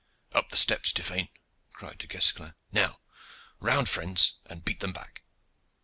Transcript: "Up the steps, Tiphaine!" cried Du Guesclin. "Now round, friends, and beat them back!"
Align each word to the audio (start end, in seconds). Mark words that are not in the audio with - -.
"Up 0.33 0.49
the 0.49 0.57
steps, 0.57 0.91
Tiphaine!" 0.91 1.29
cried 1.73 1.99
Du 1.99 2.07
Guesclin. 2.07 2.55
"Now 2.71 3.01
round, 3.59 3.87
friends, 3.87 4.39
and 4.47 4.65
beat 4.65 4.79
them 4.79 4.93
back!" 4.93 5.21